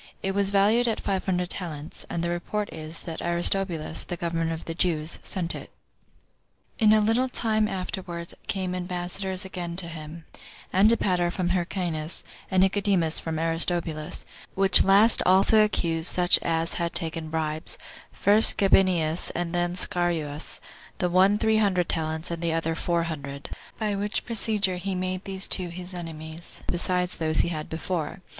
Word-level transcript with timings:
It 0.23 0.31
was 0.33 0.49
valued 0.49 0.87
at 0.87 0.99
five 0.99 1.23
hundred 1.27 1.51
talents; 1.51 2.07
and 2.09 2.23
the 2.23 2.31
report 2.31 2.69
is, 2.73 3.03
that 3.03 3.21
Aristobulus, 3.21 4.03
the 4.03 4.17
governor 4.17 4.51
of 4.51 4.65
the 4.65 4.73
Jews, 4.73 5.19
sent 5.21 5.53
it." 5.53 5.69
2. 6.79 6.85
In 6.85 6.91
a 6.93 6.99
little 7.01 7.29
time 7.29 7.67
afterward 7.67 8.33
came 8.47 8.73
ambassadors 8.73 9.45
again 9.45 9.75
to 9.75 9.87
him, 9.87 10.25
Antipater 10.73 11.29
from 11.29 11.49
Hyrcanus, 11.49 12.23
and 12.49 12.63
Nicodemus 12.63 13.19
from 13.19 13.37
Aristobulus; 13.37 14.25
which 14.55 14.83
last 14.83 15.21
also 15.23 15.63
accused 15.63 16.09
such 16.11 16.39
as 16.39 16.73
had 16.81 16.95
taken 16.95 17.29
bribes; 17.29 17.77
first 18.11 18.57
Gabinius, 18.57 19.29
and 19.35 19.53
then 19.53 19.75
Scaurus, 19.75 20.59
the 20.97 21.11
one 21.11 21.37
three 21.37 21.57
hundred 21.57 21.87
talents, 21.89 22.31
and 22.31 22.41
the 22.41 22.53
other 22.53 22.73
four 22.73 23.03
hundred; 23.03 23.51
by 23.77 23.93
which 23.93 24.25
procedure 24.25 24.77
he 24.77 24.95
made 24.95 25.25
these 25.25 25.47
two 25.47 25.69
his 25.69 25.93
enemies, 25.93 26.63
besides 26.65 27.17
those 27.17 27.41
he 27.41 27.49
had 27.49 27.69
before. 27.69 28.17